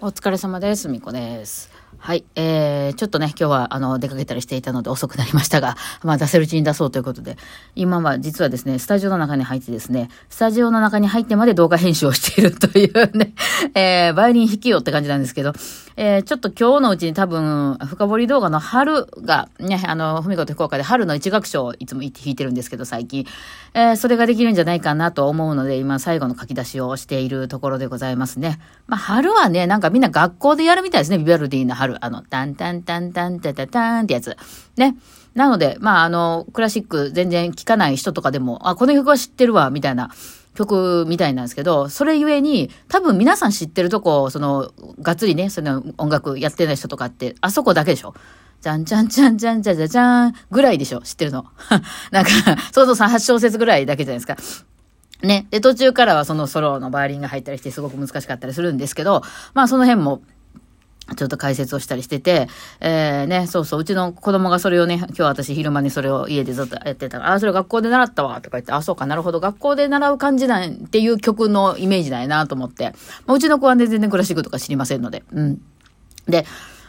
[0.00, 0.88] お疲れ様です。
[0.88, 1.70] みこです。
[1.98, 2.24] はい。
[2.34, 7.38] えー、ちょっとね、今日は、あの、出かけたりしていたので遅くなりましたが、 まあ、出せるうちに出そうということで、
[7.76, 13.32] 今は実はですね、スタジオの中に入ってですね、スタジオの中に入ってまで動画編集をしているというね、
[13.74, 15.54] えー、バイオリン弾きよって感じなんですけど、
[15.96, 23.26] えー、ちょっと今日のうちに多分、深掘り動画の春が、ね、あの、ふみこと福岡で春の一楽章をいつも弾いてるんですけど、最近。
[23.72, 28.58] えー、それができるんじゃないかなと思うので、今最後の書き出しをしているところでございますね。
[28.86, 32.04] まあ、春はね、なんかみんな学校でやるみたいですね、ビバルディの春。
[32.04, 34.36] あの、タンタンタンタンタタタンってやつ。
[34.76, 34.96] ね。
[35.34, 40.10] なので、まあ、あの、クラシック全然聴かない人とかでも、あ、この曲は知ってるわ、みたいな。
[40.54, 44.70] 曲みたいなんですけど、それゆえに、多分皆さん知ってるとこ、その、
[45.00, 48.14] がっつりね、その音楽やってない人とかって、あそこだけでしょ
[48.60, 51.44] じゃんじゃんじゃんじゃんじゃじゃじゃんぐらいでしょ知ってるの。
[52.12, 52.30] なんか、
[52.72, 54.64] そうそう3、8小節ぐらいだけじゃないですか。
[55.22, 55.46] ね。
[55.50, 59.22] で、途中からはそのソロのバイオリンが入ったりしてすごく難しかったりするんですけど、
[59.54, 60.22] まあその辺も、
[61.16, 62.48] ちょっと解説をしたりしてて、
[62.80, 72.94] えー、ね、そうそう、うちの子供がそれをね、今日私昼間にそれを家でずっとやってたから、あ、それ学校で習ったわ、とか言って、あ、そうかなるほど、学校で習う感じなんっていう曲のイメージないなと思って、
[73.26, 75.60] まあ、うちの子はね、全然クラシックとか知りませんので、うん。
[76.26, 76.46] で、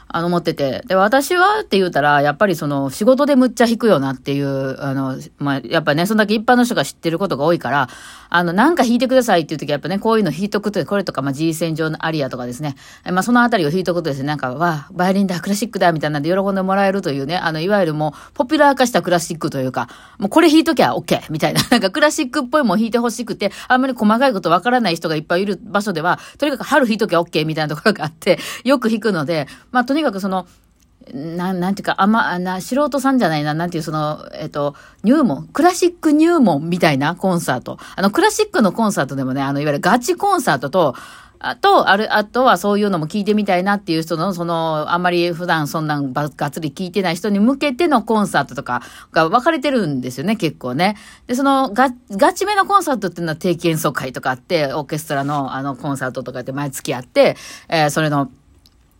[0.08, 0.84] あの、思ってて。
[0.88, 7.90] で、私はって言うたら、やっぱりその、仕事でむっちゃ引くよなっていう、あの、まあ、やっぱね、そんだけ一般の人が知ってることが多いから、
[8.36, 12.76] あの、なんか弾いてくださいっていう時はやっぱね、こういうの弾いとくと、これとか、まあ、G 線上のアリアとかですね。
[13.10, 21.22] まあ、そのあたりを弾いとくとですね、なんか、わあ、バイオリンだ、クラシックだ、みたいなんで喜んでもらえるというね、あの、いわゆるもう、ポピュラー化したクラシックというか、もうこれ弾いときゃ OK!
[21.30, 27.46] みたいな、 なんかクラシックっぽいもん弾いてほしくて、あんまり細かいことわからない人がいっぱいいる場所では、とにかく春弾いときゃ OK!
[27.46, 30.46] みたいなところがあって、よく弾くので、まあ、とにかくその、
[31.14, 37.78] ななんていうか、あま、な、素人さんじゃないな、なんていう、その、えっと、入門、クラシック入門みたいなコンサート。
[37.96, 40.96] あの、クラシックのコンサートでもね、あの、いわゆるガチコンサートと、
[41.40, 50.98] あと、ある、あとはそういうのも聞いてみたいなっていう人の、その、あんまり普段そんなんばがっつり聞いてない人に向けてのコンサートとかが分かれてるんですよね、結構ね。
[51.28, 57.38] で、その、ガガチめのコンサートっていうのは定期演奏会とかあって、オーケストラのあのコンサートとかって毎月あって、
[57.70, 58.32] えー、それの、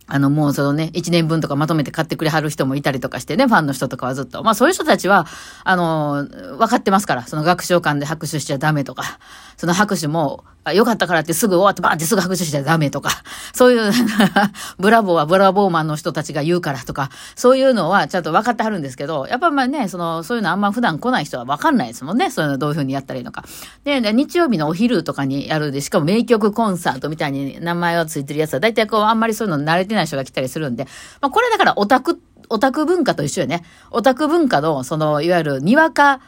[0.08, 4.42] あの、もうそのね、一年分とかまとめて買ってくれはる人もいたりとかしてね、ファンの人とかはずっと。
[4.44, 5.26] まあそういう人たちは、
[5.64, 6.26] あの、
[6.58, 9.18] 分かってますから、その学習館で拍手しちゃダメとか、
[9.56, 13.10] その拍手も、あよかったからってすぐ終わってバーってすぐ拍手しちゃダメとか、
[13.54, 13.92] そういう、
[14.80, 22.32] ブラボーはブラボーマンの人たちが言うからとか、そういうのはちゃんと分かってはるんですけど、やっぱまあね、その、そういうのあんま普段来ない人は分かんないですもんね。
[22.32, 23.44] そういうのどういうふうにやったらいいのか。
[23.84, 30.84] で、で日曜日のお昼とかにやるで、しかも名曲コンサートみたいに名前がついてるやつは、大体こう、あんまりそういうの慣れてない人が来たりするんで、
[31.20, 33.64] まあこれだからオタク、オタク文化と一緒よね。
[33.90, 36.20] オタク文化の、その、いわゆる、にわか、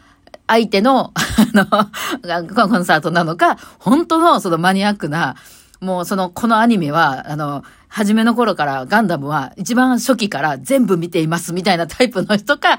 [0.46, 1.14] 相手の、あ
[1.52, 1.66] の、
[2.68, 5.36] コンサートなのか、本当のそのマニアックな、
[5.80, 12.78] もうその、このアニメは、あの、初めの頃からガンダムは一番初期から全部見ていますみたいなタイプの人か、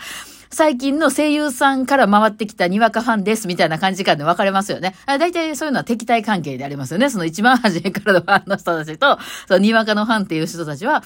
[0.51, 4.95] 最近の声優さんから回ってきたにわかファンですみたいな感じ感で分かれますよね。
[5.05, 7.09] 大体そういうのは敵対関係でありますよね。
[7.09, 11.03] その一番初めからのファンの人たちと、そのにわかのファンっていう人たちは、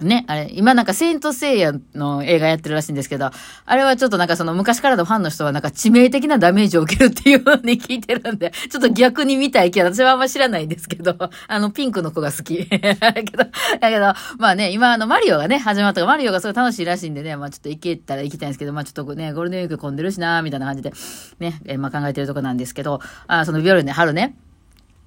[0.00, 3.30] ね、あれ、今なんかセイントセイヤの映画やってるらしいんですけど、
[3.64, 11.16] あれはちょっとなんかその昔からのファンの人はなんか致命的なダメージを受けるっていうふうに聞いてるんで、 ちょっと逆に見たいけど、私はあんま知らないんですけど、
[11.46, 12.66] あの、ピンクの子が好き。
[12.66, 13.44] だけど、
[13.80, 20.92] だけど、まあね、今あの、マリオがね、始まったから、マリオがすごい楽しいらしいんでね、まあちょっと行けたら行きたいんですけど、まあちょっとね、ゴールデンウィーク混んでるしなー、みたいな感じで、
[21.38, 24.34] ね、え、まあ考えてるとこなんですけど、あそのビオルね、春ね、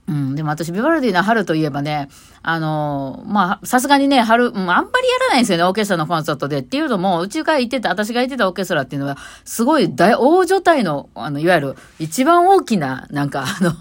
[0.08, 2.08] うん、でも私、ビバルディの春といえばね、
[2.42, 6.60] あのー、まあ、さすがにね、春、うん、あんまりやらないんですよね、オーケストラのコンサートで。
[6.60, 13.74] っていうのも、うちが行ってた、私が行ってたオーケストラっていうのは、すごい大、大所帯の、あの、いわゆる、一番大きな、なんか、あの、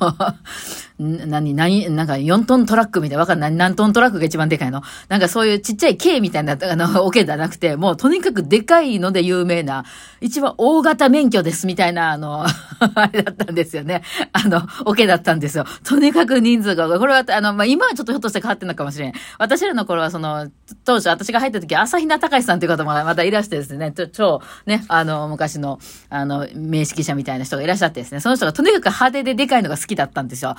[0.98, 3.52] 何、何、なんか4トントラックみたいな、わかんない。
[3.52, 9.84] 何トントラックが一番でかいのなんかそういうちっちゃい K みたいな、あの、 オケじゃなくて、もうとにかくでかいので有名な、
[10.22, 12.46] 一番大型免許ですみたいな、あの、
[12.94, 14.02] あれだったんですよね。
[14.32, 15.66] あの、オケだったんですよ。
[15.84, 19.12] とにかく人数が、これは、あの、まあ、今はちょっとひょっとして変わってるのかもしれん。
[19.38, 20.48] 私らの頃は、その、
[20.84, 25.78] 当初私が入った時、朝比奈隆さんという方もまたいらしてですね、超、ね、あの、昔の、
[26.08, 30.56] あの、名指揮者みたいな人がいらっしゃってですね、その人がとにかく派手ででかいのが好きだったんですよ。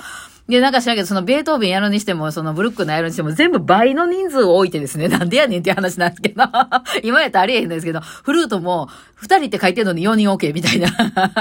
[0.47, 6.43] で、なんか知らんけど、そのベートーベンやるにしても、そのブルックのやるにしても、全部倍の人数を置いてですね、 なんでやねんっていう話なんですけど、
[7.03, 8.89] 今やったらありえへんですけど、フルートも、
[9.21, 10.87] 2人って書いてるのに4人 OK みたいな。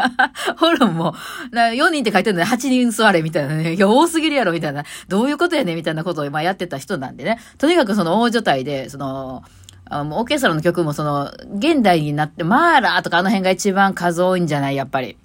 [0.59, 1.15] ホルンも、
[1.53, 3.75] 4人って書いてるのに8人座れみたいなね。
[3.75, 4.85] いや、多すぎるやろみたいな。
[5.09, 7.39] どういうことやねんみたいなことをまあやってた人なんでね。
[7.59, 9.43] とにかくその大所帯で、その、
[9.89, 15.17] あのオーケストラの曲もその、現代になって、マーラーとかあの辺が一番数多いんじゃないやっぱり。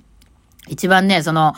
[0.67, 1.55] 一番ね、その、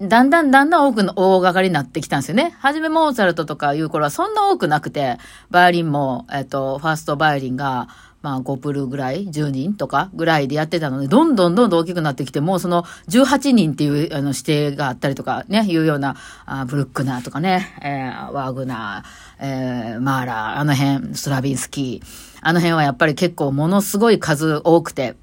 [0.00, 2.54] だんだんだんだん多くの大掛かりになってきたんですよね。
[2.58, 5.18] はじめモーツァルトとかいう頃はそんな多くなくて、
[5.50, 7.88] バイオリンも、えっ、と、ファーストバイオリンが、
[8.22, 25.14] まあ5プルぐらい ?10 人とかぐらいでやってたので、どんどんどんどん大きくなってきて、もうその18人っていうあの指定があったりとかね、いうような、あブルックナーとかね、えー、ワーグナー、えー、マーラー、あの辺、スラビンスキー、あの辺はやっぱり結構ものすごい数多くて、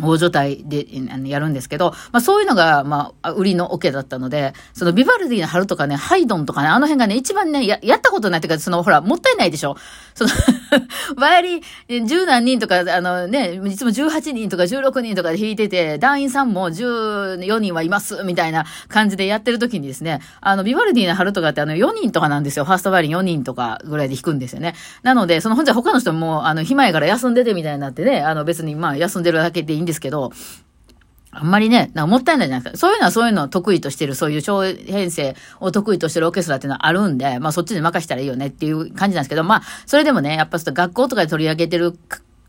[0.00, 0.86] 大所帯で
[1.28, 9.76] やるんですけど、まあそういうのが、まあ、売りのオケだったので、そのビバルディの春とかね、ハイドンとかね、あの辺がね、一番ね、や、やったことないっていうか、その、ほら、もったいないでしょ？
[10.14, 10.30] その
[11.16, 22.64] バイオリン、十何人とか、あのね、いつも18人とか16人とかで弾いてて、団員さんも14人はいます、みたいな感じでやってる時にですね、あの、ビバルディの春とかってあの、4人とかなんですよ。
[22.64, 24.74] ファーストバイオリン4人とかぐらいで弾くんですよね。
[25.02, 30.32] なので、その、ほんじゃ他の人も、あの、暇やから休んでてみたいになってね、あの、別にまあ、休んでるだけでいいんですけど、
[31.30, 32.78] あんまりね、なんかもったいないじゃないですか。
[32.78, 41.98] そういうのはそういうのを得意としてる、そういう小編成を得意としてるオーケストラっていうのはあるんで、まあそっちで任したらいいよねっていう感じなんですけど、まあ、それでもね、やっぱ学校とかで取り上げてる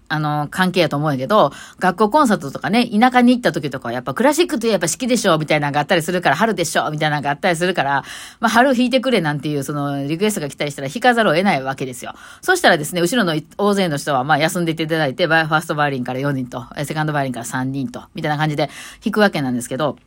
[0.09, 8.03] あの、関係やと思うんやけど、学校コンサートとかね、田舎に行った時とかはやっぱクラシックといえば好きでしょみたいなのがあったりするから、春でしょみたいなのがあったりするから、
[8.39, 12.13] まあ、春弾いてくれなんていう、その、リクエストが来たりしたら弾かざるを得ないわけですよ。
[12.41, 18.69] そしたらですね、後ろの大勢の人は、まあ、休んでいていただいて、ファーストバイオリンから4人と、セカンドバイオリンから3人と、みたいな感じで
[19.03, 19.97] 弾くわけなんですけど、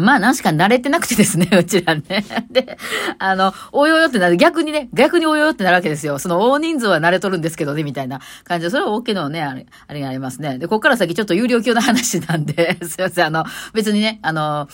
[0.00, 2.24] まあ、なんしか慣れてなくてですね、 うちらね。
[2.50, 2.78] で、
[3.18, 6.18] あの、およよってなる、逆にね、逆におよよってなるわけですよ。
[6.18, 10.58] その大人数は慣れとるんですけどね、みたいな感じで、それは OK のね、あれ、あれがありますね。
[10.58, 13.44] で、こっから先ちょっと有料級の話なんで、 すいません、あの、
[13.74, 14.68] 別にね、あの、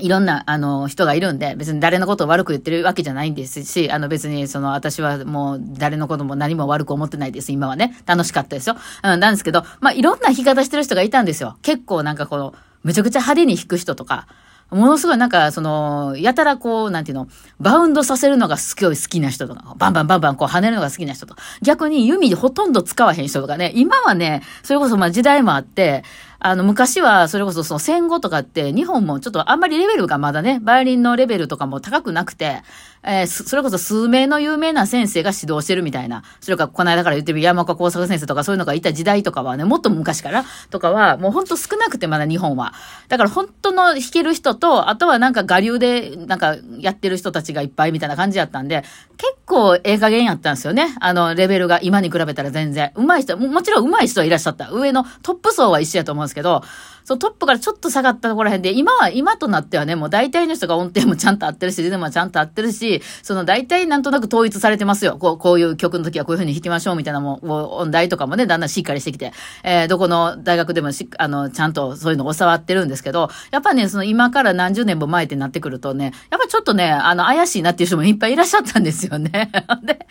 [0.00, 7.52] いろんな、あの、人がいるんで、別に誰のことを悪く言ってるわけじゃないんですし、あの別に、その、私はもう誰のことも何も悪く思ってないです。
[7.52, 7.96] 今はね。
[8.04, 8.76] 楽しかったですよ。
[9.04, 11.56] うん、なんですけど、まあ、いろんな弾き方してる人がいたんですよ。
[11.62, 12.54] 結構なんかこの、
[12.84, 14.28] めちゃくちゃ派手に弾く人とか、
[14.70, 17.28] ものすごいなんか、その、やたらこう、なんていうの、
[17.60, 26.02] バウンドさせるのがすごい好きな人とか、バンバンバンバンこう跳ねるのが好きな人とか、逆に弓でほとんど使わへん人とかね、今はね、それこそまあ時代もあって、
[26.46, 32.60] あの、昔は、それこそその戦後とかって、日本もちょっとあんまりレベルがまだね、バイオリンのレベルとかも高くなくて、
[33.02, 42.74] えー、それこそ数名の有名な先生が指導してるみたいな、それかこの間から言ってる山岡工作先生とかそういうのがいた時代とかはね、もっと昔からとかは、もうほんと少なくてまだ日本は。
[43.08, 48.84] だから本当の弾ける人と、あとはなんか我流でなんかやってる人たちがいっぱいみたいな感じやったんで、
[49.16, 50.94] 結構ええ加減やったんですよね。
[51.00, 52.92] あの、レベルが今に比べたら全然。
[52.96, 54.70] 上手い人、もちろん上手い人はいらっしゃった。
[54.70, 56.62] 上のトップ層は一緒やと思うんですけど、
[57.04, 65.18] そう、トップからちょっと下がったところら辺で、今は、今となってはね、もう大体の人が音程もちゃんと合ってるし、リズムはちゃんと合ってるし、その大体なんとなく統一されてますよ。
[65.18, 69.32] こう、こういう曲の時はこういう風に弾きましょうみたいなもう、音大とかもね、だんだんしっかりしてきて、
[69.62, 79.50] えー、どこの大学でもし、あの、ちゃんとそういうの教わってるんですけど、やっぱね、その今から何十年も前ってなってくるとね、やっぱちょっとね、あの、怪しいなっていう人もいっぱいいらっしゃったんですよね。
[79.84, 80.06] で、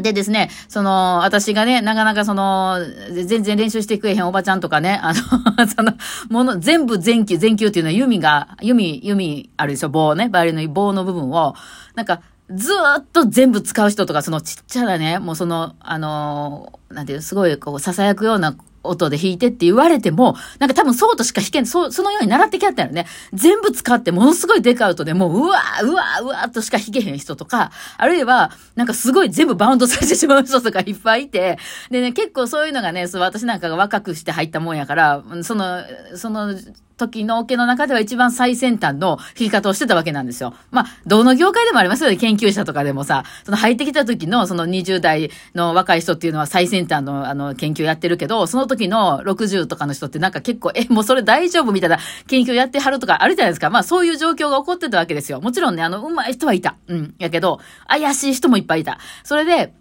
[0.00, 2.78] でですね、その、私がね、なかなかその、
[3.12, 5.92] 全然練習してくれへんおばちゃんとかね、あの、 その、
[6.30, 11.54] もの、全部全球、全球っていうのは弓が、弓、弓あるでしょ、棒ね、バイオリンの棒の部分を、
[11.94, 31.58] なんか、ずーっと全部使う人とか、そのちっちゃなね、もうその、あの、なんていう、すごいこう、囁くような音で弾いてって言われても、なんか多分そうとしか弾けん、そう、そのように習ってきゃったよね、全部使ってものすごいデカウトでもう、うわー、うわー、うわーとしか弾けへん人とか、あるいは、なんかすごい全部バウンドされてしまう人とかいっぱいいて、
[31.90, 35.82] でね、結構そういうのがね、そう私なんかが若くして入ったもんやから、その、
[36.16, 36.54] その、
[36.98, 40.52] 時のオケの中では一番最先端の弾き方をしてたわけなんですよ。
[40.70, 42.16] まあ、どの業界でもありますよね。
[42.16, 53.70] 研究者とかでもさ、その入ってきた時のその20代の若い人っていうのは最先端のあの研究やってるけど、その時の60とかの人ってなんか結構、え、もうそれ大丈夫みたいな研究やってはるとかあるじゃないですか。
[53.70, 55.40] まあそういう状況が起こってたわけですよ。
[55.40, 56.76] もちろんね、あの、上手い人はいた。
[56.88, 57.14] うん。
[57.18, 58.98] やけど、怪しい人もいっぱいいた。
[59.22, 59.72] それで、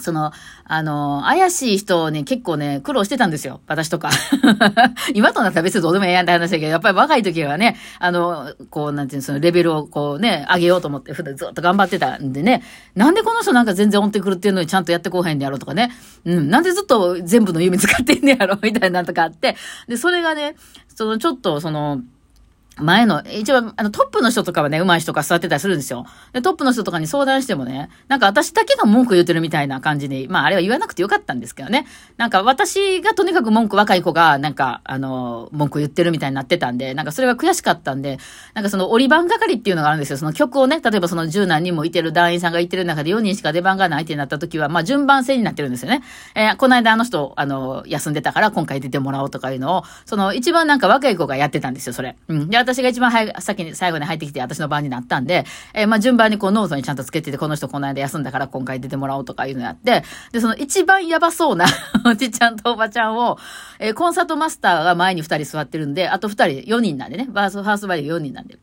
[0.00, 0.32] その、
[0.64, 3.60] あの、怪しい人に結構ね、苦労してたんですよ。
[3.66, 4.10] 私とか。
[5.14, 12.62] 今となったら別にどうでもええやんって話だけど、やっぱり若い時はね、あの、こう、なんていうの、そのレベルをこうね、上げようと思って、普段ずっと頑張ってたんでね、
[12.94, 15.92] なんでこの人なんか全然音程狂ってんのにちゃんとやってこうへんねやろうとかね、
[16.24, 19.56] うん、なんでずっと全部の弓使ってんねやろみたいなとかあって、
[19.88, 20.56] で、それがね、
[20.94, 22.00] そのちょっと、その、
[22.80, 26.06] 前の、一番、あの、トップの人とかはね、上手い人が座ってたりするんですよ。
[26.32, 31.86] で、トップの人とかに相談してもね、なんか私だけが文句言ってるみたいな感じに、まああれは言わなくてよかったんですけどね。
[32.16, 38.18] なんか私がとにかく文句若い子が、なんか、あの、文句言ってるみたいになってたんで、なんかそれが悔しかったんで、
[38.54, 40.16] なんかその折り番係っていうのがあるんですよ。
[40.16, 46.02] その曲をね、例えばその10何人もいてる団員さんがいてる中で4人しか出番がないってなった時は、まあ順番制になってるんですよね。
[46.34, 52.16] えー、この間あの人、あの、休んでたから今回出てもらおうとかいうのを、その一番なんか若い子がやってたんですよ、それ。
[52.28, 52.50] うん。
[52.64, 55.44] 私が一番早先に、最後に入ってきて私の番になったんで、
[55.74, 60.02] えー、まあ順番にこうノートにちゃんとつけてて、この人この間休んだから今回出てもらおうとかいうのやって、
[60.32, 61.66] で、その一番やばそうな
[62.04, 63.38] おじちゃんとおばちゃんを、
[63.78, 68.58] えー、コンサートマスターが前に二人座ってるんで、あと二人、四人なんでね、バース、ファーストバリュー4人なんで。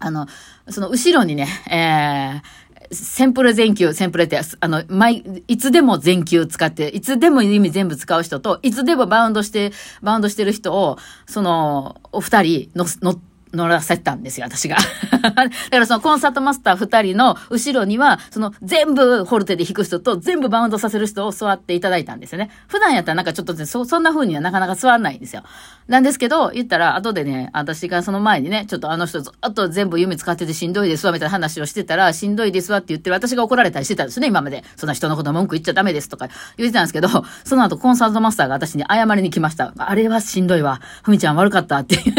[0.00, 0.26] あの、
[0.68, 13.18] その後ろにね、えー、センプレ全休、センプレって、あの、毎、いつでも全休使って、いつでも意味全部使う人と、いつでもバウンドして、バウンドしてる人を、その、お二人の、乗っ、
[13.52, 14.76] 乗らせたんですよ、私が。
[15.22, 22.50] だからそのコンサートマスター二人の後ろには、その全部ホルテで弾く人と全部バウンドさせる人を座っていただいたんですよね。
[22.68, 25.42] 普段やったらなんかちょっとそ、そんな風にはなかなか座んないんですよ。
[25.88, 34.64] なんですけど、言ったら後でね、私がその前にね、ちょっとあの人ずっと全部弓使っててしんどいですわ、みたいな話をしてたら、しんどいですわって言ってる私が怒られたりしてたんですね、今まで。
[34.76, 37.08] そんな人のこと文句言っちゃダメですとか言ってたんですけど、
[37.44, 39.72] その後コンサートマスターが私に謝りに来ました。
[39.78, 40.80] あれはしんどいわ。
[41.02, 42.14] ふみちゃん悪かったって言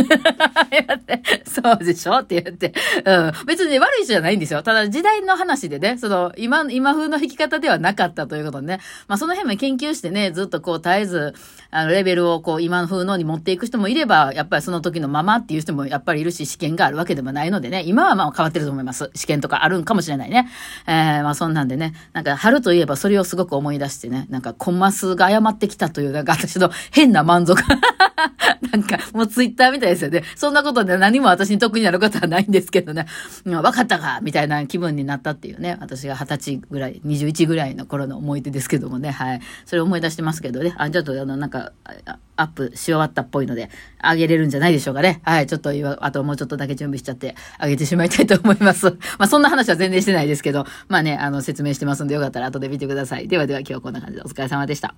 [0.95, 1.18] って。
[1.45, 2.73] そうでしょって言って。
[3.05, 3.31] うん。
[3.45, 4.63] 別に悪い人じゃないんですよ。
[4.63, 8.79] ただ時代の話でね、その、今、今風の弾き方ではなかったということね。
[9.07, 11.33] まあその辺も研究してね、ずっとこう絶えず、
[11.71, 19.11] あの、レベルをこう今風のに持っていく人もいれば、やっぱりその時のままっていう人もやっぱりいるし、試験があるわけでもないのでね、今はまあ変わってると思います。
[19.15, 20.49] 試験とかあるんかもしれないね。
[20.88, 27.61] えー、まあそんなんでね、なんか春といえばそれをすごく思い出してね、なんかコンマスが誤ってきたという、なんか私の変な満足。
[28.71, 30.23] なんか、もうツイッターみたいですよね。
[30.35, 33.07] そんなことで何も私に得になることはないんですけどね。
[33.45, 35.77] 分かったかみたいな気分になったっていうね。
[35.81, 39.09] 私が二十歳ぐらい、21ぐらいの頃の思い出ですけどもね。
[39.11, 39.41] はい。
[39.65, 40.75] それを思い出してますけどね。
[40.77, 41.71] あ、ちょっとあの、なんか、
[42.35, 45.21] アップし終わったっぽいので、あげれるんじゃないでしょうかね。
[45.23, 45.47] はい。
[45.47, 48.85] ちょっと今、あともうちょっとだけ準備しちゃって、あげてしまいたいと思います。
[49.19, 53.27] まあ、そんな話は全然してないですけど、まあね、あの、説明してますんで、よかったら後で見てください。
[53.27, 54.95] ではでは今日はこんな感じでお疲れ様でした。